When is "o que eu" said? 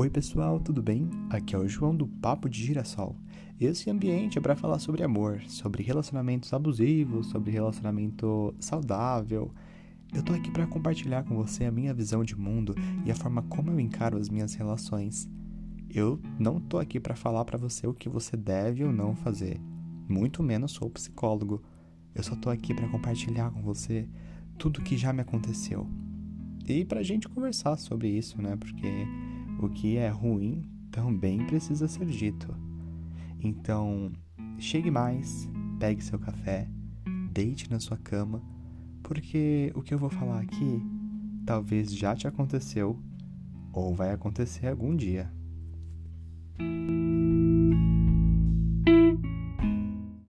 39.74-39.98